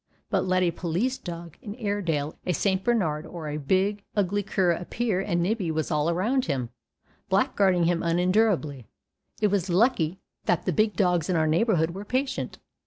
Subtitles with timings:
[0.31, 2.83] But let a police dog, an Airedale, a St.
[2.83, 6.71] Bernard, or a big ugly cur appear and Nibbie was all around him,
[7.29, 8.87] blackguarding him unendurably.
[9.41, 12.57] It was lucky that the big dogs in our neighborhood were patient.